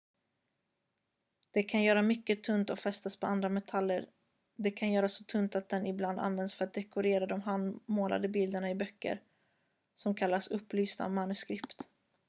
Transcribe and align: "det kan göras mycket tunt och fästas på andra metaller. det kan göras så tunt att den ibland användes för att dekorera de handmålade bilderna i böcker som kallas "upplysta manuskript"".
"det 1.51 1.63
kan 1.63 1.83
göras 1.83 2.03
mycket 2.05 2.43
tunt 2.43 2.69
och 2.69 2.79
fästas 2.79 3.19
på 3.19 3.27
andra 3.27 3.49
metaller. 3.49 4.05
det 4.55 4.71
kan 4.71 4.91
göras 4.91 5.13
så 5.13 5.23
tunt 5.23 5.55
att 5.55 5.69
den 5.69 5.87
ibland 5.87 6.19
användes 6.19 6.53
för 6.53 6.65
att 6.65 6.73
dekorera 6.73 7.25
de 7.25 7.41
handmålade 7.41 8.27
bilderna 8.27 8.69
i 8.71 8.75
böcker 8.75 9.21
som 9.95 10.15
kallas 10.15 10.47
"upplysta 10.51 11.09
manuskript"". 11.09 11.87